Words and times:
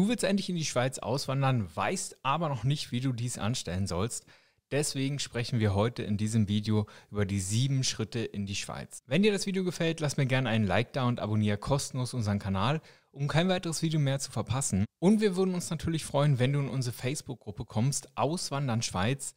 Du 0.00 0.08
willst 0.08 0.24
endlich 0.24 0.48
in 0.48 0.56
die 0.56 0.64
Schweiz 0.64 0.98
auswandern, 0.98 1.68
weißt 1.76 2.20
aber 2.22 2.48
noch 2.48 2.64
nicht, 2.64 2.90
wie 2.90 3.00
du 3.00 3.12
dies 3.12 3.36
anstellen 3.36 3.86
sollst. 3.86 4.24
Deswegen 4.70 5.18
sprechen 5.18 5.60
wir 5.60 5.74
heute 5.74 6.02
in 6.02 6.16
diesem 6.16 6.48
Video 6.48 6.86
über 7.10 7.26
die 7.26 7.38
sieben 7.38 7.84
Schritte 7.84 8.20
in 8.20 8.46
die 8.46 8.54
Schweiz. 8.54 9.02
Wenn 9.06 9.22
dir 9.22 9.30
das 9.30 9.44
Video 9.44 9.62
gefällt, 9.62 10.00
lass 10.00 10.16
mir 10.16 10.24
gerne 10.24 10.48
einen 10.48 10.66
Like 10.66 10.94
da 10.94 11.06
und 11.06 11.20
abonniere 11.20 11.58
kostenlos 11.58 12.14
unseren 12.14 12.38
Kanal, 12.38 12.80
um 13.10 13.28
kein 13.28 13.50
weiteres 13.50 13.82
Video 13.82 14.00
mehr 14.00 14.18
zu 14.18 14.30
verpassen. 14.30 14.86
Und 15.00 15.20
wir 15.20 15.36
würden 15.36 15.52
uns 15.52 15.68
natürlich 15.68 16.06
freuen, 16.06 16.38
wenn 16.38 16.54
du 16.54 16.60
in 16.60 16.70
unsere 16.70 16.96
Facebook-Gruppe 16.96 17.66
kommst, 17.66 18.16
Auswandern 18.16 18.80
Schweiz. 18.80 19.34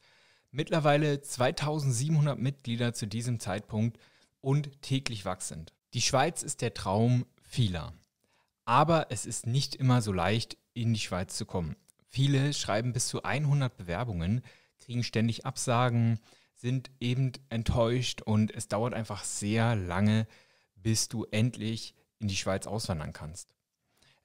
Mittlerweile 0.50 1.20
2700 1.20 2.38
Mitglieder 2.38 2.94
zu 2.94 3.06
diesem 3.06 3.38
Zeitpunkt 3.38 3.98
und 4.40 4.80
täglich 4.80 5.26
wachsend. 5.26 5.74
Die 5.92 6.00
Schweiz 6.00 6.42
ist 6.42 6.62
der 6.62 6.72
Traum 6.72 7.26
vieler. 7.42 7.92
Aber 8.64 9.06
es 9.10 9.26
ist 9.26 9.46
nicht 9.46 9.74
immer 9.74 10.00
so 10.00 10.12
leicht, 10.12 10.56
in 10.72 10.94
die 10.94 11.00
Schweiz 11.00 11.36
zu 11.36 11.46
kommen. 11.46 11.76
Viele 12.08 12.52
schreiben 12.52 12.92
bis 12.92 13.08
zu 13.08 13.22
100 13.22 13.76
Bewerbungen, 13.76 14.42
kriegen 14.78 15.02
ständig 15.02 15.44
Absagen, 15.44 16.20
sind 16.54 16.90
eben 17.00 17.32
enttäuscht 17.48 18.22
und 18.22 18.54
es 18.54 18.68
dauert 18.68 18.94
einfach 18.94 19.24
sehr 19.24 19.76
lange, 19.76 20.26
bis 20.76 21.08
du 21.08 21.24
endlich 21.30 21.94
in 22.18 22.28
die 22.28 22.36
Schweiz 22.36 22.66
auswandern 22.66 23.12
kannst. 23.12 23.54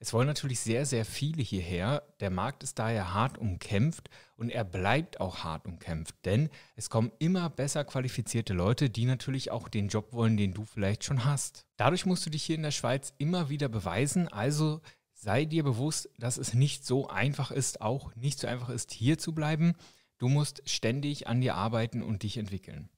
Es 0.02 0.14
wollen 0.14 0.26
natürlich 0.26 0.60
sehr, 0.60 0.86
sehr 0.86 1.04
viele 1.04 1.42
hierher. 1.42 2.02
Der 2.20 2.30
Markt 2.30 2.62
ist 2.62 2.78
daher 2.78 3.12
hart 3.12 3.36
umkämpft 3.36 4.08
und 4.34 4.48
er 4.48 4.64
bleibt 4.64 5.20
auch 5.20 5.44
hart 5.44 5.66
umkämpft, 5.66 6.14
denn 6.24 6.48
es 6.74 6.88
kommen 6.88 7.12
immer 7.18 7.50
besser 7.50 7.84
qualifizierte 7.84 8.54
Leute, 8.54 8.88
die 8.88 9.04
natürlich 9.04 9.50
auch 9.50 9.68
den 9.68 9.88
Job 9.88 10.14
wollen, 10.14 10.38
den 10.38 10.54
du 10.54 10.64
vielleicht 10.64 11.04
schon 11.04 11.26
hast. 11.26 11.66
Dadurch 11.76 12.06
musst 12.06 12.24
du 12.24 12.30
dich 12.30 12.42
hier 12.44 12.56
in 12.56 12.62
der 12.62 12.70
Schweiz 12.70 13.12
immer 13.18 13.50
wieder 13.50 13.68
beweisen, 13.68 14.26
also 14.28 14.80
sei 15.12 15.44
dir 15.44 15.64
bewusst, 15.64 16.08
dass 16.18 16.38
es 16.38 16.54
nicht 16.54 16.86
so 16.86 17.08
einfach 17.08 17.50
ist, 17.50 17.82
auch 17.82 18.14
nicht 18.16 18.38
so 18.38 18.46
einfach 18.46 18.70
ist, 18.70 18.92
hier 18.92 19.18
zu 19.18 19.34
bleiben. 19.34 19.74
Du 20.16 20.28
musst 20.28 20.62
ständig 20.64 21.26
an 21.26 21.42
dir 21.42 21.56
arbeiten 21.56 22.02
und 22.02 22.22
dich 22.22 22.38
entwickeln. 22.38 22.88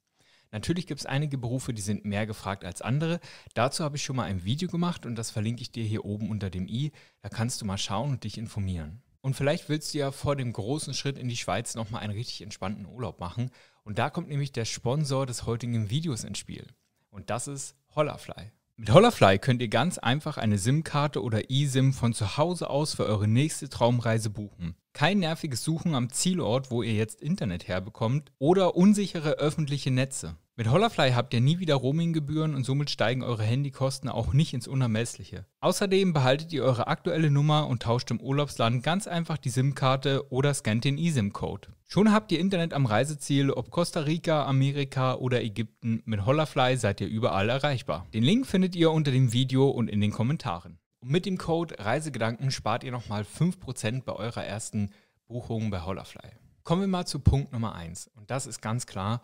Natürlich 0.52 0.86
gibt 0.86 1.00
es 1.00 1.06
einige 1.06 1.38
Berufe, 1.38 1.72
die 1.72 1.82
sind 1.82 2.04
mehr 2.04 2.26
gefragt 2.26 2.64
als 2.64 2.82
andere. 2.82 3.20
Dazu 3.54 3.82
habe 3.82 3.96
ich 3.96 4.04
schon 4.04 4.16
mal 4.16 4.24
ein 4.24 4.44
Video 4.44 4.68
gemacht 4.68 5.06
und 5.06 5.16
das 5.16 5.30
verlinke 5.30 5.62
ich 5.62 5.72
dir 5.72 5.84
hier 5.84 6.04
oben 6.04 6.30
unter 6.30 6.50
dem 6.50 6.68
i. 6.68 6.92
Da 7.22 7.30
kannst 7.30 7.60
du 7.60 7.64
mal 7.64 7.78
schauen 7.78 8.10
und 8.10 8.24
dich 8.24 8.38
informieren. 8.38 9.02
Und 9.22 9.34
vielleicht 9.34 9.68
willst 9.68 9.94
du 9.94 9.98
ja 9.98 10.10
vor 10.10 10.36
dem 10.36 10.52
großen 10.52 10.94
Schritt 10.94 11.16
in 11.16 11.28
die 11.28 11.36
Schweiz 11.36 11.74
nochmal 11.74 12.02
einen 12.02 12.12
richtig 12.12 12.42
entspannten 12.42 12.86
Urlaub 12.86 13.18
machen. 13.18 13.50
Und 13.82 13.98
da 13.98 14.10
kommt 14.10 14.28
nämlich 14.28 14.52
der 14.52 14.64
Sponsor 14.64 15.26
des 15.26 15.46
heutigen 15.46 15.90
Videos 15.90 16.24
ins 16.24 16.38
Spiel. 16.38 16.66
Und 17.10 17.30
das 17.30 17.48
ist 17.48 17.76
Hollafly. 17.94 18.50
Mit 18.76 18.92
Hollafly 18.92 19.38
könnt 19.38 19.62
ihr 19.62 19.68
ganz 19.68 19.98
einfach 19.98 20.38
eine 20.38 20.58
SIM-Karte 20.58 21.22
oder 21.22 21.50
eSIM 21.50 21.92
von 21.92 22.14
zu 22.14 22.36
Hause 22.36 22.68
aus 22.68 22.94
für 22.94 23.04
eure 23.04 23.28
nächste 23.28 23.68
Traumreise 23.68 24.28
buchen. 24.28 24.74
Kein 24.92 25.20
nerviges 25.20 25.62
Suchen 25.62 25.94
am 25.94 26.10
Zielort, 26.10 26.70
wo 26.70 26.82
ihr 26.82 26.94
jetzt 26.94 27.20
Internet 27.22 27.68
herbekommt 27.68 28.32
oder 28.38 28.74
unsichere 28.74 29.34
öffentliche 29.34 29.90
Netze. 29.90 30.36
Mit 30.54 30.70
Hollafly 30.70 31.12
habt 31.12 31.32
ihr 31.32 31.40
nie 31.40 31.60
wieder 31.60 31.76
Roaminggebühren 31.76 32.54
und 32.54 32.64
somit 32.64 32.90
steigen 32.90 33.22
eure 33.22 33.42
Handykosten 33.42 34.10
auch 34.10 34.34
nicht 34.34 34.52
ins 34.52 34.68
Unermessliche. 34.68 35.46
Außerdem 35.60 36.12
behaltet 36.12 36.52
ihr 36.52 36.62
eure 36.62 36.88
aktuelle 36.88 37.30
Nummer 37.30 37.68
und 37.68 37.82
tauscht 37.82 38.10
im 38.10 38.20
Urlaubsland 38.20 38.82
ganz 38.82 39.06
einfach 39.06 39.38
die 39.38 39.48
SIM-Karte 39.48 40.30
oder 40.30 40.52
scannt 40.52 40.84
den 40.84 40.98
eSIM-Code. 40.98 41.68
Schon 41.88 42.12
habt 42.12 42.32
ihr 42.32 42.38
Internet 42.38 42.74
am 42.74 42.84
Reiseziel, 42.84 43.50
ob 43.50 43.70
Costa 43.70 44.00
Rica, 44.00 44.44
Amerika 44.44 45.14
oder 45.14 45.42
Ägypten. 45.42 46.02
Mit 46.04 46.26
Hollafly 46.26 46.76
seid 46.76 47.00
ihr 47.00 47.08
überall 47.08 47.48
erreichbar. 47.48 48.06
Den 48.12 48.22
Link 48.22 48.46
findet 48.46 48.76
ihr 48.76 48.90
unter 48.90 49.10
dem 49.10 49.32
Video 49.32 49.70
und 49.70 49.88
in 49.88 50.02
den 50.02 50.12
Kommentaren. 50.12 50.78
Und 51.00 51.10
mit 51.10 51.24
dem 51.24 51.38
Code 51.38 51.76
Reisegedanken 51.78 52.50
spart 52.50 52.84
ihr 52.84 52.92
nochmal 52.92 53.22
5% 53.22 54.02
bei 54.02 54.12
eurer 54.12 54.44
ersten 54.44 54.90
Buchung 55.28 55.70
bei 55.70 55.80
Hollafly. 55.80 56.28
Kommen 56.62 56.82
wir 56.82 56.88
mal 56.88 57.06
zu 57.06 57.20
Punkt 57.20 57.54
Nummer 57.54 57.74
1. 57.74 58.10
Und 58.14 58.30
das 58.30 58.46
ist 58.46 58.60
ganz 58.60 58.86
klar, 58.86 59.22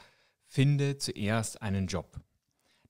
finde 0.49 0.99
zuerst 0.99 1.63
einen 1.63 1.87
Job. 1.87 2.21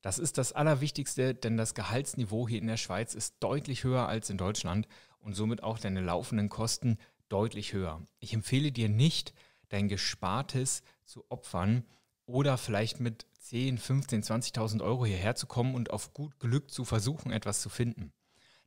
Das 0.01 0.19
ist 0.19 0.39
das 0.39 0.53
Allerwichtigste, 0.53 1.35
denn 1.35 1.57
das 1.57 1.75
Gehaltsniveau 1.75 2.49
hier 2.49 2.59
in 2.59 2.69
der 2.69 2.77
Schweiz 2.77 3.15
ist 3.15 3.35
deutlich 3.41 3.85
höher 3.85 4.09
als 4.09 4.31
in 4.31 4.39
Deutschland 4.39 4.87
und 5.19 5.35
somit 5.35 5.63
auch 5.63 5.79
deine 5.79 6.01
laufenden 6.01 6.49
Kosten 6.49 6.99
deutlich 7.29 7.73
höher. 7.73 8.07
Ich 8.21 8.33
empfehle 8.33 8.73
dir 8.73 8.89
nicht, 8.89 9.35
dein 9.69 9.89
Gespartes 9.89 10.83
zu 11.05 11.25
opfern 11.31 11.85
oder 12.27 12.57
vielleicht 12.57 13.01
mit 13.01 13.27
10, 13.41 13.79
15, 13.79 14.23
20.000 14.23 14.83
Euro 14.83 15.05
hierher 15.05 15.35
zu 15.35 15.47
kommen 15.47 15.75
und 15.75 15.91
auf 15.91 16.15
gut 16.15 16.39
Glück 16.39 16.71
zu 16.71 16.85
versuchen, 16.85 17.33
etwas 17.33 17.61
zu 17.61 17.69
finden. 17.69 18.13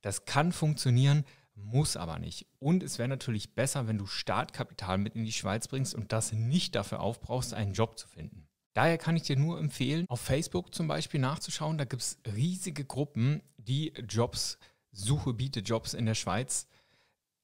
Das 0.02 0.26
kann 0.26 0.52
funktionieren, 0.52 1.24
muss 1.56 1.96
aber 1.96 2.20
nicht. 2.20 2.48
Und 2.60 2.84
es 2.84 2.98
wäre 2.98 3.08
natürlich 3.10 3.56
besser, 3.56 3.88
wenn 3.88 3.98
du 3.98 4.06
Startkapital 4.06 4.98
mit 4.98 5.16
in 5.16 5.26
die 5.26 5.32
Schweiz 5.32 5.68
bringst 5.68 5.96
und 5.96 6.12
das 6.12 6.34
nicht 6.34 6.76
dafür 6.76 7.00
aufbrauchst, 7.00 7.54
einen 7.54 7.74
Job 7.74 7.98
zu 7.98 8.08
finden. 8.08 8.48
Daher 8.74 8.98
kann 8.98 9.18
ich 9.18 9.24
dir 9.24 9.38
nur 9.38 9.60
empfehlen, 9.60 10.06
auf 10.08 10.22
Facebook 10.22 10.74
zum 10.74 10.88
Beispiel 10.88 11.20
nachzuschauen. 11.20 11.78
Da 11.78 11.86
gibt 11.86 12.02
es 12.02 12.20
riesige 12.34 12.86
Gruppen, 12.86 13.42
die 13.58 13.94
Jobs, 14.08 14.58
Suche, 14.92 15.34
biete 15.34 15.60
Jobs 15.60 15.94
in 15.94 16.06
der 16.06 16.16
Schweiz 16.16 16.68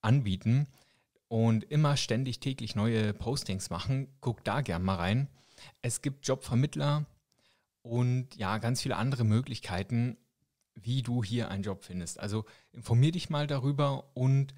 anbieten 0.01 0.67
und 1.27 1.65
immer 1.65 1.97
ständig 1.97 2.39
täglich 2.39 2.75
neue 2.75 3.13
Postings 3.13 3.69
machen. 3.69 4.07
Guck 4.21 4.43
da 4.43 4.61
gern 4.61 4.83
mal 4.83 4.95
rein. 4.95 5.27
Es 5.81 6.01
gibt 6.01 6.27
Jobvermittler 6.27 7.05
und 7.81 8.35
ja, 8.35 8.57
ganz 8.57 8.81
viele 8.81 8.95
andere 8.95 9.23
Möglichkeiten, 9.23 10.17
wie 10.75 11.01
du 11.01 11.23
hier 11.23 11.49
einen 11.49 11.63
Job 11.63 11.83
findest. 11.83 12.19
Also 12.19 12.45
informier 12.71 13.11
dich 13.11 13.29
mal 13.29 13.47
darüber 13.47 14.11
und 14.13 14.53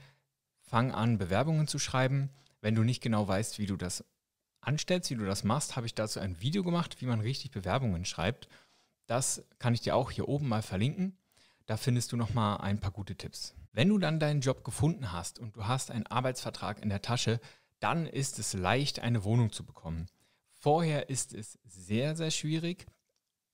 fang 0.59 0.91
an, 0.91 1.17
Bewerbungen 1.17 1.67
zu 1.67 1.79
schreiben. 1.79 2.29
Wenn 2.61 2.75
du 2.75 2.83
nicht 2.83 3.01
genau 3.01 3.27
weißt, 3.27 3.57
wie 3.57 3.65
du 3.65 3.77
das 3.77 4.03
anstellst, 4.61 5.09
wie 5.09 5.15
du 5.15 5.25
das 5.25 5.43
machst, 5.43 5.75
habe 5.75 5.87
ich 5.87 5.95
dazu 5.95 6.19
ein 6.19 6.41
Video 6.41 6.63
gemacht, 6.63 7.01
wie 7.01 7.05
man 7.05 7.21
richtig 7.21 7.51
Bewerbungen 7.51 8.05
schreibt. 8.05 8.47
Das 9.07 9.43
kann 9.57 9.73
ich 9.73 9.81
dir 9.81 9.95
auch 9.95 10.11
hier 10.11 10.27
oben 10.27 10.47
mal 10.47 10.61
verlinken. 10.61 11.17
Da 11.65 11.77
findest 11.77 12.11
du 12.11 12.17
nochmal 12.17 12.61
ein 12.61 12.79
paar 12.79 12.91
gute 12.91 13.15
Tipps. 13.15 13.53
Wenn 13.71 13.89
du 13.89 13.97
dann 13.97 14.19
deinen 14.19 14.41
Job 14.41 14.63
gefunden 14.63 15.11
hast 15.11 15.39
und 15.39 15.55
du 15.55 15.67
hast 15.67 15.91
einen 15.91 16.07
Arbeitsvertrag 16.07 16.81
in 16.81 16.89
der 16.89 17.01
Tasche, 17.01 17.39
dann 17.79 18.05
ist 18.05 18.39
es 18.39 18.53
leicht, 18.53 18.99
eine 18.99 19.23
Wohnung 19.23 19.51
zu 19.51 19.65
bekommen. 19.65 20.07
Vorher 20.57 21.09
ist 21.09 21.33
es 21.33 21.59
sehr, 21.63 22.15
sehr 22.15 22.31
schwierig 22.31 22.85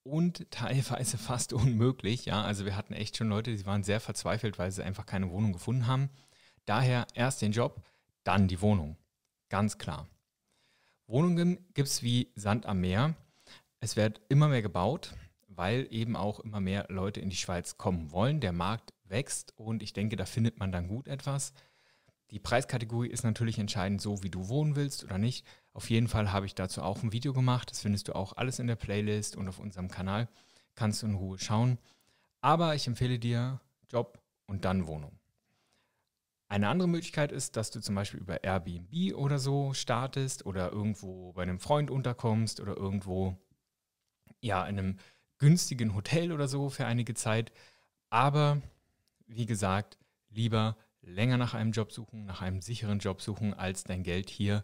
und 0.03 0.47
teilweise 0.51 1.17
fast 1.17 1.53
unmöglich. 1.53 2.25
Ja, 2.25 2.41
also 2.43 2.65
wir 2.65 2.75
hatten 2.75 2.93
echt 2.93 3.17
schon 3.17 3.29
Leute, 3.29 3.55
die 3.55 3.65
waren 3.65 3.83
sehr 3.83 3.99
verzweifelt, 3.99 4.57
weil 4.57 4.71
sie 4.71 4.83
einfach 4.83 5.05
keine 5.05 5.29
Wohnung 5.29 5.53
gefunden 5.53 5.87
haben. 5.87 6.09
Daher 6.65 7.05
erst 7.13 7.41
den 7.41 7.51
Job, 7.51 7.83
dann 8.23 8.47
die 8.47 8.61
Wohnung. 8.61 8.97
Ganz 9.49 9.77
klar. 9.77 10.07
Wohnungen 11.07 11.59
gibt 11.73 11.87
es 11.87 12.01
wie 12.01 12.31
Sand 12.35 12.65
am 12.65 12.81
Meer. 12.81 13.15
Es 13.79 13.95
wird 13.95 14.21
immer 14.27 14.47
mehr 14.47 14.63
gebaut, 14.63 15.13
weil 15.47 15.87
eben 15.91 16.15
auch 16.15 16.39
immer 16.39 16.59
mehr 16.59 16.87
Leute 16.89 17.19
in 17.19 17.29
die 17.29 17.35
Schweiz 17.35 17.77
kommen 17.77 18.11
wollen. 18.11 18.39
Der 18.39 18.51
Markt 18.51 18.93
wächst 19.03 19.53
und 19.55 19.83
ich 19.83 19.93
denke, 19.93 20.15
da 20.15 20.25
findet 20.25 20.59
man 20.59 20.71
dann 20.71 20.87
gut 20.87 21.07
etwas. 21.07 21.53
Die 22.31 22.39
Preiskategorie 22.39 23.09
ist 23.09 23.23
natürlich 23.23 23.59
entscheidend, 23.59 24.01
so 24.01 24.23
wie 24.23 24.31
du 24.31 24.49
wohnen 24.49 24.75
willst 24.75 25.03
oder 25.03 25.19
nicht. 25.19 25.45
Auf 25.73 25.91
jeden 25.91 26.07
Fall 26.07 26.31
habe 26.31 26.47
ich 26.47 26.55
dazu 26.55 26.81
auch 26.81 27.03
ein 27.03 27.11
Video 27.11 27.33
gemacht. 27.33 27.69
Das 27.69 27.81
findest 27.81 28.07
du 28.07 28.15
auch 28.15 28.33
alles 28.33 28.57
in 28.57 28.65
der 28.65 28.75
Playlist 28.75 29.35
und 29.35 29.47
auf 29.47 29.59
unserem 29.59 29.89
Kanal. 29.89 30.27
Kannst 30.73 31.03
du 31.03 31.05
in 31.05 31.15
Ruhe 31.15 31.37
schauen. 31.37 31.77
Aber 32.41 32.73
ich 32.73 32.87
empfehle 32.87 33.19
dir 33.19 33.61
Job 33.91 34.19
und 34.47 34.65
dann 34.65 34.87
Wohnung. 34.87 35.19
Eine 36.55 36.69
andere 36.69 36.87
Möglichkeit 36.87 37.33
ist, 37.33 37.57
dass 37.57 37.69
du 37.69 37.81
zum 37.81 37.95
Beispiel 37.95 38.21
über 38.21 38.45
Airbnb 38.45 39.13
oder 39.17 39.39
so 39.39 39.73
startest 39.73 40.45
oder 40.45 40.71
irgendwo 40.71 41.33
bei 41.33 41.41
einem 41.41 41.59
Freund 41.59 41.91
unterkommst 41.91 42.61
oder 42.61 42.77
irgendwo 42.77 43.37
ja 44.39 44.65
in 44.65 44.79
einem 44.79 44.99
günstigen 45.37 45.93
Hotel 45.95 46.31
oder 46.31 46.47
so 46.47 46.69
für 46.69 46.85
einige 46.85 47.13
Zeit. 47.13 47.51
Aber 48.09 48.61
wie 49.27 49.45
gesagt, 49.45 49.97
lieber 50.29 50.77
länger 51.01 51.35
nach 51.35 51.55
einem 51.55 51.73
Job 51.73 51.91
suchen, 51.91 52.23
nach 52.23 52.41
einem 52.41 52.61
sicheren 52.61 52.99
Job 52.99 53.21
suchen, 53.21 53.53
als 53.53 53.83
dein 53.83 54.03
Geld 54.03 54.29
hier 54.29 54.63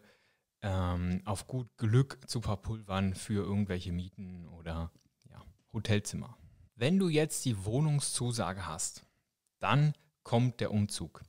ähm, 0.61 1.21
auf 1.25 1.45
gut 1.45 1.75
Glück 1.75 2.19
zu 2.25 2.39
verpulvern 2.39 3.15
für 3.15 3.43
irgendwelche 3.43 3.91
Mieten 3.91 4.47
oder 4.47 4.93
ja, 5.29 5.43
Hotelzimmer. 5.73 6.37
Wenn 6.75 6.97
du 6.99 7.09
jetzt 7.09 7.43
die 7.43 7.65
Wohnungszusage 7.65 8.65
hast, 8.65 9.05
dann 9.59 9.93
kommt 10.23 10.61
der 10.61 10.71
Umzug. 10.71 11.25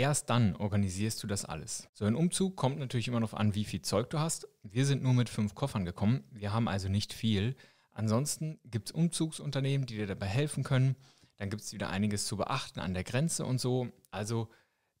Erst 0.00 0.30
dann 0.30 0.56
organisierst 0.56 1.22
du 1.22 1.26
das 1.26 1.44
alles. 1.44 1.86
So 1.92 2.06
ein 2.06 2.14
Umzug 2.14 2.56
kommt 2.56 2.78
natürlich 2.78 3.06
immer 3.06 3.20
noch 3.20 3.34
an, 3.34 3.54
wie 3.54 3.66
viel 3.66 3.82
Zeug 3.82 4.08
du 4.08 4.18
hast. 4.18 4.48
Wir 4.62 4.86
sind 4.86 5.02
nur 5.02 5.12
mit 5.12 5.28
fünf 5.28 5.54
Koffern 5.54 5.84
gekommen. 5.84 6.24
Wir 6.30 6.54
haben 6.54 6.68
also 6.68 6.88
nicht 6.88 7.12
viel. 7.12 7.54
Ansonsten 7.92 8.58
gibt 8.64 8.88
es 8.88 8.92
Umzugsunternehmen, 8.92 9.86
die 9.86 9.96
dir 9.96 10.06
dabei 10.06 10.24
helfen 10.24 10.64
können. 10.64 10.96
Dann 11.36 11.50
gibt 11.50 11.60
es 11.60 11.74
wieder 11.74 11.90
einiges 11.90 12.24
zu 12.24 12.38
beachten 12.38 12.80
an 12.80 12.94
der 12.94 13.04
Grenze 13.04 13.44
und 13.44 13.60
so. 13.60 13.88
Also 14.10 14.48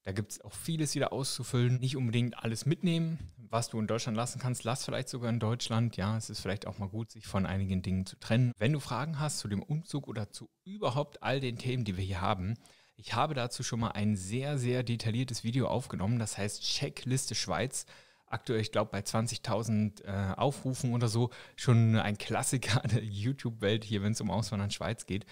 da 0.02 0.12
gibt 0.12 0.32
es 0.32 0.42
auch 0.42 0.52
vieles 0.52 0.94
wieder 0.94 1.14
auszufüllen. 1.14 1.78
Nicht 1.78 1.96
unbedingt 1.96 2.36
alles 2.36 2.66
mitnehmen, 2.66 3.18
was 3.38 3.70
du 3.70 3.80
in 3.80 3.86
Deutschland 3.86 4.18
lassen 4.18 4.38
kannst. 4.38 4.64
Lass 4.64 4.84
vielleicht 4.84 5.08
sogar 5.08 5.30
in 5.30 5.40
Deutschland. 5.40 5.96
Ja, 5.96 6.14
es 6.18 6.28
ist 6.28 6.40
vielleicht 6.40 6.66
auch 6.66 6.76
mal 6.76 6.90
gut, 6.90 7.10
sich 7.10 7.26
von 7.26 7.46
einigen 7.46 7.80
Dingen 7.80 8.04
zu 8.04 8.16
trennen. 8.16 8.52
Wenn 8.58 8.74
du 8.74 8.80
Fragen 8.80 9.18
hast 9.18 9.38
zu 9.38 9.48
dem 9.48 9.62
Umzug 9.62 10.08
oder 10.08 10.30
zu 10.30 10.50
überhaupt 10.64 11.22
all 11.22 11.40
den 11.40 11.56
Themen, 11.56 11.84
die 11.84 11.96
wir 11.96 12.04
hier 12.04 12.20
haben, 12.20 12.58
Ich 13.02 13.14
habe 13.14 13.32
dazu 13.32 13.62
schon 13.62 13.80
mal 13.80 13.92
ein 13.92 14.14
sehr, 14.14 14.58
sehr 14.58 14.82
detailliertes 14.82 15.42
Video 15.42 15.68
aufgenommen, 15.68 16.18
das 16.18 16.36
heißt 16.36 16.62
Checkliste 16.62 17.34
Schweiz. 17.34 17.86
Aktuell, 18.26 18.60
ich 18.60 18.72
glaube, 18.72 18.90
bei 18.92 19.00
20.000 19.00 20.04
äh, 20.04 20.34
Aufrufen 20.34 20.92
oder 20.92 21.08
so, 21.08 21.30
schon 21.56 21.96
ein 21.96 22.18
Klassiker 22.18 22.80
der 22.86 23.02
YouTube-Welt 23.02 23.84
hier, 23.84 24.02
wenn 24.02 24.12
es 24.12 24.20
um 24.20 24.30
Auswandern 24.30 24.70
Schweiz 24.70 25.06
geht. 25.06 25.24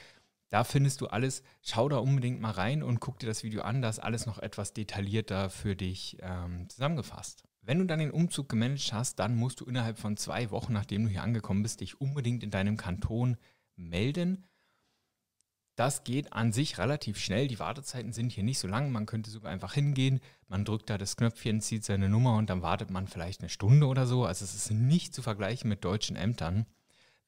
Da 0.49 0.65
findest 0.65 1.03
du 1.03 1.09
alles. 1.09 1.43
Schau 1.61 1.91
da 1.91 1.99
unbedingt 1.99 2.41
mal 2.41 2.53
rein 2.53 2.83
und 2.83 3.01
guck 3.01 3.19
dir 3.19 3.27
das 3.27 3.43
Video 3.43 3.61
an. 3.61 3.83
Da 3.83 3.91
ist 3.91 3.99
alles 3.99 4.25
noch 4.25 4.39
etwas 4.39 4.73
detaillierter 4.73 5.51
für 5.51 5.77
dich 5.77 6.17
ähm, 6.23 6.71
zusammengefasst. 6.71 7.45
Wenn 7.61 7.81
du 7.81 7.85
dann 7.85 7.99
den 7.99 8.13
Umzug 8.13 8.49
gemanagt 8.49 8.95
hast, 8.95 9.19
dann 9.19 9.37
musst 9.37 9.61
du 9.61 9.67
innerhalb 9.67 9.99
von 9.99 10.17
zwei 10.17 10.51
Wochen, 10.51 10.73
nachdem 10.73 11.05
du 11.05 11.11
hier 11.11 11.23
angekommen 11.23 11.63
bist, 11.63 11.83
dich 11.83 12.01
unbedingt 12.01 12.43
in 12.43 12.51
deinem 12.51 12.79
Kanton 12.79 13.37
melden. 13.77 14.48
Das 15.79 16.03
geht 16.03 16.33
an 16.33 16.51
sich 16.51 16.79
relativ 16.79 17.21
schnell. 17.21 17.47
Die 17.47 17.61
Wartezeiten 17.61 18.13
sind 18.13 18.33
hier 18.33 18.43
nicht 18.43 18.59
so 18.59 18.67
lang. 18.67 18.91
Man 18.91 19.07
könnte 19.07 19.31
sogar 19.31 19.53
einfach 19.53 19.75
hingehen. 19.75 20.19
Man 20.49 20.65
drückt 20.65 20.91
da 20.91 20.99
das 20.99 21.17
Knöpfchen, 21.17 21.61
zieht 21.61 21.85
seine 21.85 22.09
Nummer 22.09 22.35
und 22.37 22.51
dann 22.51 22.63
wartet 22.63 22.91
man 22.91 23.07
vielleicht 23.07 23.43
eine 23.43 23.49
Stunde 23.49 23.87
oder 23.87 24.05
so. 24.05 24.25
Also 24.25 24.45
es 24.45 24.57
ist 24.57 24.73
nicht 24.73 25.15
zu 25.15 25.23
vergleichen 25.23 25.69
mit 25.69 25.85
deutschen 25.85 26.17
Ämtern. 26.17 26.67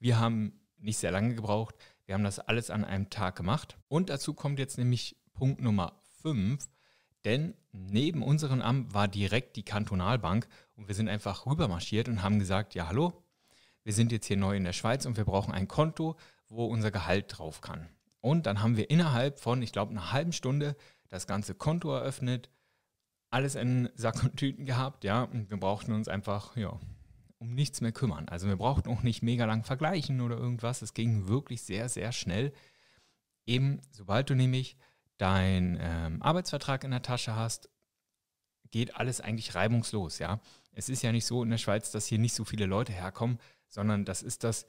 Wir 0.00 0.18
haben 0.18 0.58
nicht 0.78 0.98
sehr 0.98 1.12
lange 1.12 1.36
gebraucht. 1.36 1.76
Wir 2.06 2.16
haben 2.16 2.24
das 2.24 2.40
alles 2.40 2.70
an 2.70 2.84
einem 2.84 3.08
Tag 3.08 3.36
gemacht. 3.36 3.78
Und 3.86 4.10
dazu 4.10 4.34
kommt 4.34 4.58
jetzt 4.58 4.78
nämlich 4.78 5.16
Punkt 5.32 5.60
Nummer 5.60 6.02
5. 6.20 6.68
Denn 7.24 7.54
neben 7.70 8.20
unserem 8.20 8.62
Amt 8.62 8.92
war 8.92 9.06
direkt 9.06 9.54
die 9.54 9.64
Kantonalbank 9.64 10.48
und 10.74 10.88
wir 10.88 10.96
sind 10.96 11.08
einfach 11.08 11.46
rübermarschiert 11.46 12.08
und 12.08 12.24
haben 12.24 12.40
gesagt, 12.40 12.74
ja 12.74 12.88
hallo, 12.88 13.12
wir 13.84 13.92
sind 13.92 14.10
jetzt 14.10 14.26
hier 14.26 14.36
neu 14.36 14.56
in 14.56 14.64
der 14.64 14.72
Schweiz 14.72 15.06
und 15.06 15.16
wir 15.16 15.24
brauchen 15.24 15.54
ein 15.54 15.68
Konto, 15.68 16.16
wo 16.48 16.64
unser 16.64 16.90
Gehalt 16.90 17.26
drauf 17.28 17.60
kann. 17.60 17.88
Und 18.20 18.46
dann 18.46 18.62
haben 18.62 18.76
wir 18.76 18.90
innerhalb 18.90 19.40
von, 19.40 19.62
ich 19.62 19.72
glaube, 19.72 19.92
einer 19.92 20.12
halben 20.12 20.32
Stunde 20.32 20.76
das 21.08 21.26
ganze 21.26 21.54
Konto 21.54 21.92
eröffnet, 21.92 22.50
alles 23.30 23.54
in 23.54 23.88
Sack 23.94 24.22
und 24.22 24.36
Tüten 24.36 24.64
gehabt, 24.64 25.04
ja, 25.04 25.22
und 25.22 25.50
wir 25.50 25.56
brauchten 25.56 25.92
uns 25.92 26.08
einfach, 26.08 26.56
ja, 26.56 26.78
um 27.38 27.54
nichts 27.54 27.80
mehr 27.80 27.92
kümmern. 27.92 28.28
Also 28.28 28.48
wir 28.48 28.56
brauchten 28.56 28.90
auch 28.90 29.02
nicht 29.02 29.22
mega 29.22 29.46
lang 29.46 29.64
vergleichen 29.64 30.20
oder 30.20 30.36
irgendwas. 30.36 30.82
Es 30.82 30.92
ging 30.92 31.26
wirklich 31.26 31.62
sehr, 31.62 31.88
sehr 31.88 32.12
schnell. 32.12 32.52
Eben, 33.46 33.80
sobald 33.92 34.28
du 34.28 34.34
nämlich 34.34 34.76
deinen 35.16 35.78
ähm, 35.80 36.22
Arbeitsvertrag 36.22 36.84
in 36.84 36.90
der 36.90 37.02
Tasche 37.02 37.34
hast, 37.34 37.70
geht 38.70 38.96
alles 38.96 39.20
eigentlich 39.20 39.54
reibungslos, 39.54 40.18
ja. 40.18 40.40
Es 40.72 40.88
ist 40.88 41.02
ja 41.02 41.12
nicht 41.12 41.26
so 41.26 41.42
in 41.42 41.50
der 41.50 41.58
Schweiz, 41.58 41.90
dass 41.90 42.06
hier 42.06 42.18
nicht 42.18 42.34
so 42.34 42.44
viele 42.44 42.66
Leute 42.66 42.92
herkommen, 42.92 43.38
sondern 43.68 44.04
das 44.04 44.22
ist 44.22 44.44
das 44.44 44.66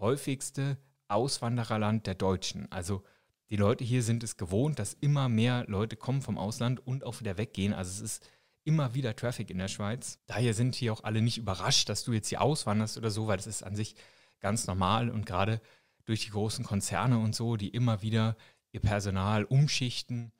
häufigste 0.00 0.76
Auswandererland 1.08 2.06
der 2.06 2.14
Deutschen. 2.14 2.70
Also 2.70 3.02
die 3.50 3.56
Leute 3.56 3.84
hier 3.84 4.02
sind 4.02 4.22
es 4.22 4.36
gewohnt, 4.36 4.78
dass 4.78 4.94
immer 4.94 5.28
mehr 5.28 5.64
Leute 5.68 5.96
kommen 5.96 6.22
vom 6.22 6.38
Ausland 6.38 6.84
und 6.86 7.04
auch 7.04 7.20
wieder 7.20 7.38
weggehen. 7.38 7.72
Also 7.72 7.90
es 7.90 8.00
ist 8.00 8.30
immer 8.64 8.94
wieder 8.94 9.14
Traffic 9.14 9.50
in 9.50 9.58
der 9.58 9.68
Schweiz. 9.68 10.18
Daher 10.26 10.54
sind 10.54 10.74
hier 10.74 10.92
auch 10.92 11.04
alle 11.04 11.20
nicht 11.20 11.38
überrascht, 11.38 11.88
dass 11.88 12.04
du 12.04 12.12
jetzt 12.12 12.28
hier 12.28 12.40
auswanderst 12.40 12.96
oder 12.96 13.10
so, 13.10 13.26
weil 13.26 13.36
das 13.36 13.46
ist 13.46 13.62
an 13.62 13.76
sich 13.76 13.94
ganz 14.40 14.66
normal 14.66 15.10
und 15.10 15.26
gerade 15.26 15.60
durch 16.04 16.24
die 16.24 16.30
großen 16.30 16.64
Konzerne 16.64 17.18
und 17.18 17.34
so, 17.34 17.56
die 17.56 17.68
immer 17.68 18.02
wieder 18.02 18.36
ihr 18.72 18.80
Personal 18.80 19.44
umschichten. 19.44 20.32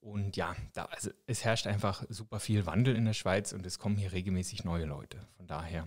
Und 0.00 0.36
ja, 0.36 0.56
da, 0.72 0.84
also 0.86 1.10
es 1.26 1.44
herrscht 1.44 1.66
einfach 1.66 2.04
super 2.08 2.40
viel 2.40 2.64
Wandel 2.66 2.96
in 2.96 3.04
der 3.04 3.12
Schweiz 3.12 3.52
und 3.52 3.66
es 3.66 3.78
kommen 3.78 3.96
hier 3.96 4.12
regelmäßig 4.12 4.64
neue 4.64 4.86
Leute. 4.86 5.18
Von 5.36 5.46
daher 5.46 5.86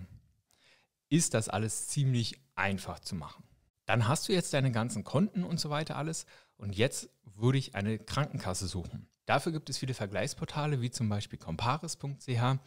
ist 1.08 1.34
das 1.34 1.48
alles 1.48 1.88
ziemlich 1.88 2.40
einfach 2.54 3.00
zu 3.00 3.14
machen. 3.16 3.44
Dann 3.86 4.08
hast 4.08 4.28
du 4.28 4.32
jetzt 4.32 4.54
deine 4.54 4.72
ganzen 4.72 5.04
Konten 5.04 5.44
und 5.44 5.60
so 5.60 5.70
weiter 5.70 5.96
alles 5.96 6.26
und 6.56 6.74
jetzt 6.76 7.10
würde 7.24 7.58
ich 7.58 7.74
eine 7.74 7.98
Krankenkasse 7.98 8.66
suchen. 8.66 9.08
Dafür 9.26 9.52
gibt 9.52 9.70
es 9.70 9.78
viele 9.78 9.94
Vergleichsportale 9.94 10.80
wie 10.80 10.90
zum 10.90 11.08
Beispiel 11.08 11.38
comparis.ch. 11.38 12.58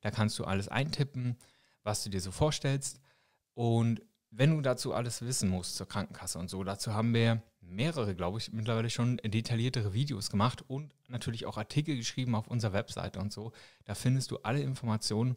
Da 0.00 0.10
kannst 0.10 0.38
du 0.38 0.44
alles 0.44 0.68
eintippen, 0.68 1.36
was 1.82 2.02
du 2.04 2.10
dir 2.10 2.20
so 2.20 2.30
vorstellst. 2.30 3.00
Und 3.54 4.02
wenn 4.30 4.50
du 4.50 4.60
dazu 4.60 4.92
alles 4.92 5.22
wissen 5.22 5.48
musst 5.48 5.76
zur 5.76 5.88
Krankenkasse 5.88 6.38
und 6.38 6.50
so, 6.50 6.62
dazu 6.64 6.92
haben 6.92 7.14
wir 7.14 7.42
mehrere, 7.60 8.14
glaube 8.14 8.38
ich, 8.38 8.52
mittlerweile 8.52 8.90
schon 8.90 9.16
detailliertere 9.18 9.92
Videos 9.92 10.30
gemacht 10.30 10.64
und 10.68 10.92
natürlich 11.08 11.46
auch 11.46 11.56
Artikel 11.56 11.96
geschrieben 11.96 12.34
auf 12.34 12.48
unserer 12.48 12.72
Webseite 12.72 13.18
und 13.18 13.32
so. 13.32 13.52
Da 13.84 13.94
findest 13.94 14.30
du 14.30 14.38
alle 14.38 14.60
Informationen. 14.60 15.36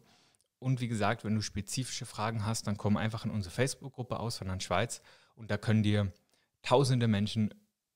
Und 0.58 0.80
wie 0.80 0.88
gesagt, 0.88 1.24
wenn 1.24 1.34
du 1.34 1.40
spezifische 1.40 2.04
Fragen 2.04 2.44
hast, 2.44 2.66
dann 2.66 2.76
komm 2.76 2.96
einfach 2.96 3.24
in 3.24 3.30
unsere 3.30 3.54
Facebook-Gruppe 3.54 4.20
aus 4.20 4.38
von 4.38 4.48
der 4.48 4.60
Schweiz 4.60 5.00
und 5.40 5.50
da 5.50 5.56
können 5.56 5.82
dir 5.82 6.12
tausende 6.62 7.08
Menschen 7.08 7.54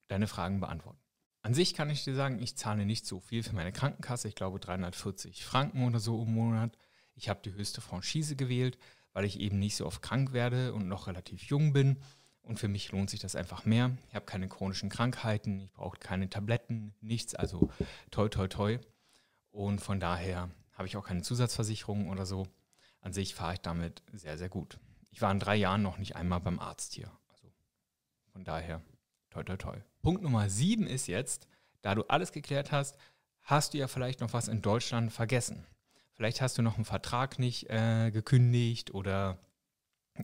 deine 0.09 0.27
Fragen 0.27 0.61
beantworten. 0.61 0.99
An 1.43 1.53
sich 1.53 1.75
kann 1.75 1.91
ich 1.91 2.03
dir 2.03 2.15
sagen, 2.15 2.41
ich 2.41 2.57
zahle 2.57 2.87
nicht 2.87 3.05
so 3.05 3.21
viel 3.21 3.43
für 3.43 3.55
meine 3.55 3.71
Krankenkasse. 3.71 4.29
Ich 4.29 4.35
glaube 4.35 4.59
340 4.59 5.45
Franken 5.45 5.87
oder 5.87 6.01
so 6.01 6.23
im 6.23 6.33
Monat. 6.33 6.79
Ich 7.15 7.29
habe 7.29 7.43
die 7.45 7.53
höchste 7.53 7.83
Franchise 7.83 8.35
gewählt, 8.35 8.79
weil 9.13 9.27
ich 9.27 9.39
eben 9.39 9.59
nicht 9.59 9.77
so 9.77 9.85
oft 9.87 10.01
krank 10.01 10.33
werde 10.33 10.73
und 10.73 10.89
noch 10.89 11.07
relativ 11.07 11.45
jung 11.45 11.75
bin. 11.75 11.99
Und 12.41 12.59
für 12.59 12.69
mich 12.69 12.93
lohnt 12.93 13.11
sich 13.11 13.21
das 13.21 13.37
einfach 13.37 13.67
mehr. 13.67 13.95
Ich 14.09 14.15
habe 14.15 14.25
keine 14.25 14.49
chronischen 14.49 14.89
Krankheiten, 14.89 15.61
ich 15.61 15.73
brauche 15.73 15.99
keine 15.99 16.31
Tabletten, 16.31 16.95
nichts. 17.03 17.35
Also 17.35 17.71
toi, 18.11 18.29
toi, 18.31 18.49
toi. 18.49 18.79
Und 19.51 19.83
von 19.83 20.01
daher 20.01 20.51
habe 20.73 20.89
ich 20.89 20.97
auch 20.97 21.07
keine 21.07 21.23
Zusatzversicherung 21.23 22.09
oder 22.09 22.25
so. 22.25 22.47
An 23.03 23.13
sich 23.13 23.35
fahre 23.35 23.53
ich 23.55 23.61
damit 23.61 24.03
sehr, 24.15 24.39
sehr 24.39 24.49
gut. 24.49 24.79
Ich 25.11 25.21
war 25.21 25.31
in 25.31 25.41
drei 25.41 25.57
Jahren 25.57 25.83
noch 25.83 25.99
nicht 25.99 26.17
einmal 26.17 26.41
beim 26.41 26.59
Arzt 26.59 26.95
hier. 26.95 27.11
Von 28.35 28.45
daher 28.45 28.83
Toi, 29.35 29.43
toi, 29.43 29.57
toi. 29.57 29.77
Punkt 30.03 30.23
Nummer 30.23 30.49
sieben 30.49 30.87
ist 30.87 31.09
jetzt, 31.09 31.49
da 31.83 31.97
du 31.97 32.03
alles 32.05 32.31
geklärt 32.31 32.71
hast, 32.71 32.97
hast 33.43 33.75
du 33.75 33.79
ja 33.79 33.89
vielleicht 33.89 34.21
noch 34.21 34.33
was 34.33 34.47
in 34.47 34.63
Deutschland 34.63 35.13
vergessen. 35.13 35.67
Vielleicht 36.13 36.41
hast 36.41 36.57
du 36.57 36.63
noch 36.63 36.77
einen 36.77 36.85
Vertrag 36.85 37.41
nicht 37.41 37.69
äh, 37.69 38.13
gekündigt 38.13 38.95
oder, 38.95 39.39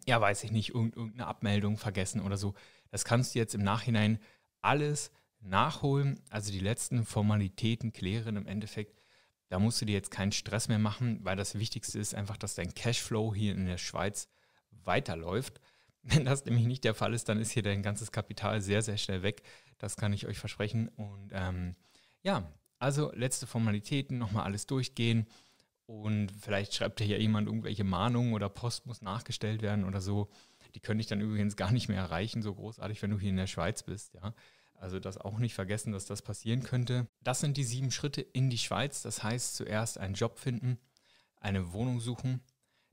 ja, 0.07 0.21
weiß 0.21 0.45
ich 0.45 0.53
nicht, 0.53 0.75
irgendeine 0.75 1.27
Abmeldung 1.27 1.77
vergessen 1.77 2.21
oder 2.21 2.37
so. 2.37 2.55
Das 2.91 3.05
kannst 3.05 3.35
du 3.35 3.41
jetzt 3.41 3.57
im 3.57 3.65
Nachhinein 3.65 4.21
alles 4.61 5.11
nachholen, 5.41 6.21
also 6.31 6.53
die 6.53 6.61
letzten 6.61 7.05
Formalitäten 7.05 7.93
klären 7.93 8.37
im 8.37 8.47
Endeffekt. 8.47 8.97
Da 9.49 9.59
musst 9.59 9.81
du 9.81 9.87
dir 9.87 9.95
jetzt 9.95 10.13
keinen 10.13 10.31
Stress 10.31 10.69
mehr 10.69 10.79
machen, 10.79 11.19
weil 11.25 11.37
das 11.37 11.59
Wichtigste 11.59 11.99
ist 11.99 12.15
einfach, 12.15 12.37
dass 12.37 12.55
dein 12.55 12.75
Cashflow 12.75 13.35
hier 13.35 13.55
in 13.55 13.67
der 13.67 13.79
Schweiz 13.79 14.29
weiterläuft. 14.71 15.61
Wenn 16.03 16.25
das 16.25 16.45
nämlich 16.45 16.67
nicht 16.67 16.85
der 16.85 16.95
Fall 16.95 17.13
ist, 17.15 17.29
dann 17.29 17.39
ist 17.39 17.51
hier 17.51 17.63
dein 17.63 17.83
ganzes 17.83 18.11
Kapital 18.11 18.61
sehr, 18.61 18.83
sehr 18.83 18.97
schnell 18.97 19.23
weg. 19.23 19.43
Das 19.79 19.97
kann 19.97 20.13
ich 20.13 20.27
euch 20.27 20.39
versprechen. 20.39 20.89
Und 20.89 21.31
ähm, 21.33 21.75
ja, 22.23 22.51
also 22.79 23.13
letzte 23.15 23.47
Formalitäten, 23.47 24.19
nochmal 24.19 24.45
alles 24.45 24.67
durchgehen. 24.67 25.27
Und 25.87 26.31
vielleicht 26.31 26.75
schreibt 26.75 27.01
ja 27.01 27.17
jemand 27.17 27.49
irgendwelche 27.49 27.85
Mahnungen 27.85 28.33
oder 28.33 28.49
Post 28.49 28.87
muss 28.87 29.03
nachgestellt 29.03 29.61
werden 29.61 29.85
oder 29.85 30.01
so. 30.01 30.31
Die 30.75 30.81
könnte 30.81 31.01
ich 31.01 31.09
dann 31.09 31.21
übrigens 31.21 31.57
gar 31.57 31.73
nicht 31.73 31.89
mehr 31.89 31.99
erreichen, 31.99 32.43
so 32.43 32.55
großartig, 32.55 33.03
wenn 33.03 33.11
du 33.11 33.19
hier 33.19 33.31
in 33.31 33.37
der 33.37 33.49
Schweiz 33.49 33.83
bist, 33.83 34.15
ja. 34.15 34.35
Also 34.81 34.99
das 34.99 35.19
auch 35.19 35.39
nicht 35.39 35.53
vergessen, 35.53 35.93
dass 35.93 36.07
das 36.07 36.23
passieren 36.23 36.63
könnte. 36.63 37.07
Das 37.23 37.41
sind 37.41 37.59
die 37.59 37.65
sieben 37.65 37.91
Schritte 37.91 38.23
in 38.23 38.49
die 38.49 38.57
Schweiz. 38.57 39.03
Das 39.03 39.23
heißt, 39.23 39.57
zuerst 39.57 39.99
einen 39.99 40.15
Job 40.15 40.39
finden, 40.39 40.79
eine 41.37 41.75
Wohnung 41.75 42.01
suchen, 42.01 42.41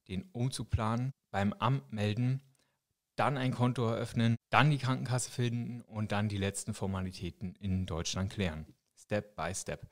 den 0.10 0.24
Umzug 0.34 0.70
planen, 0.70 1.14
beim 1.32 1.54
Amt 1.54 1.94
melden, 1.94 2.42
dann 3.18 3.38
ein 3.38 3.54
Konto 3.54 3.86
eröffnen, 3.88 4.38
dann 4.50 4.72
die 4.72 4.78
Krankenkasse 4.78 5.32
finden 5.32 5.82
und 5.82 6.12
dann 6.12 6.30
die 6.30 6.38
letzten 6.38 6.74
Formalitäten 6.74 7.56
in 7.56 7.86
Deutschland 7.86 8.32
klären. 8.32 8.66
Step 8.98 9.36
by 9.36 9.54
Step. 9.54 9.88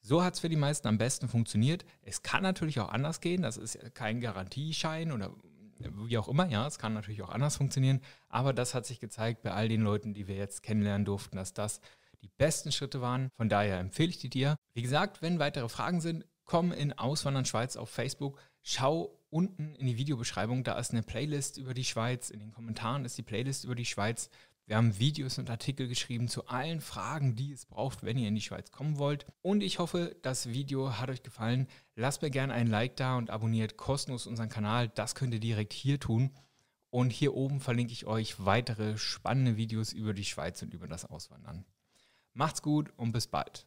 So 0.00 0.22
hat 0.22 0.34
es 0.34 0.40
für 0.40 0.48
die 0.48 0.56
meisten 0.56 0.88
am 0.88 0.98
besten 0.98 1.28
funktioniert. 1.28 1.84
Es 2.02 2.22
kann 2.22 2.42
natürlich 2.42 2.80
auch 2.80 2.88
anders 2.88 3.20
gehen, 3.20 3.42
das 3.42 3.56
ist 3.56 3.94
kein 3.94 4.20
Garantieschein 4.20 5.12
oder 5.12 5.30
wie 5.78 6.18
auch 6.18 6.28
immer, 6.28 6.46
ja, 6.46 6.66
es 6.66 6.78
kann 6.78 6.94
natürlich 6.94 7.22
auch 7.22 7.30
anders 7.30 7.56
funktionieren, 7.56 8.00
aber 8.28 8.52
das 8.52 8.74
hat 8.74 8.86
sich 8.86 9.00
gezeigt 9.00 9.42
bei 9.42 9.52
all 9.52 9.68
den 9.68 9.82
Leuten, 9.82 10.14
die 10.14 10.28
wir 10.28 10.36
jetzt 10.36 10.62
kennenlernen 10.62 11.04
durften, 11.04 11.36
dass 11.36 11.54
das 11.54 11.80
die 12.22 12.30
besten 12.38 12.70
Schritte 12.70 13.00
waren. 13.00 13.30
Von 13.36 13.48
daher 13.48 13.78
empfehle 13.78 14.10
ich 14.10 14.18
die 14.18 14.30
dir. 14.30 14.56
Wie 14.74 14.82
gesagt, 14.82 15.22
wenn 15.22 15.38
weitere 15.38 15.68
Fragen 15.68 16.00
sind, 16.00 16.24
komm 16.44 16.72
in 16.72 16.92
Auswandern 16.92 17.44
Schweiz 17.44 17.76
auf 17.76 17.90
Facebook, 17.90 18.38
schau 18.62 19.18
unten 19.30 19.74
in 19.74 19.86
die 19.86 19.96
Videobeschreibung, 19.96 20.64
da 20.64 20.78
ist 20.78 20.92
eine 20.92 21.02
Playlist 21.02 21.56
über 21.58 21.74
die 21.74 21.84
Schweiz. 21.84 22.30
In 22.30 22.40
den 22.40 22.52
Kommentaren 22.52 23.04
ist 23.04 23.18
die 23.18 23.22
Playlist 23.22 23.64
über 23.64 23.74
die 23.74 23.86
Schweiz. 23.86 24.30
Wir 24.66 24.76
haben 24.76 24.98
Videos 24.98 25.38
und 25.38 25.50
Artikel 25.50 25.88
geschrieben 25.88 26.28
zu 26.28 26.46
allen 26.46 26.80
Fragen, 26.80 27.34
die 27.34 27.52
es 27.52 27.66
braucht, 27.66 28.04
wenn 28.04 28.16
ihr 28.16 28.28
in 28.28 28.34
die 28.34 28.40
Schweiz 28.40 28.70
kommen 28.70 28.96
wollt. 28.96 29.26
Und 29.42 29.62
ich 29.62 29.78
hoffe, 29.78 30.16
das 30.22 30.50
Video 30.50 30.98
hat 30.98 31.10
euch 31.10 31.22
gefallen. 31.22 31.66
Lasst 31.96 32.22
mir 32.22 32.30
gerne 32.30 32.54
ein 32.54 32.68
Like 32.68 32.96
da 32.96 33.16
und 33.16 33.30
abonniert 33.30 33.76
kostenlos 33.76 34.26
unseren 34.26 34.48
Kanal. 34.48 34.88
Das 34.88 35.14
könnt 35.14 35.34
ihr 35.34 35.40
direkt 35.40 35.72
hier 35.72 35.98
tun. 35.98 36.30
Und 36.90 37.10
hier 37.10 37.34
oben 37.34 37.60
verlinke 37.60 37.92
ich 37.92 38.06
euch 38.06 38.44
weitere 38.44 38.98
spannende 38.98 39.56
Videos 39.56 39.92
über 39.92 40.14
die 40.14 40.24
Schweiz 40.24 40.62
und 40.62 40.74
über 40.74 40.86
das 40.86 41.04
Auswandern. 41.04 41.64
Macht's 42.34 42.62
gut 42.62 42.92
und 42.96 43.12
bis 43.12 43.26
bald. 43.26 43.60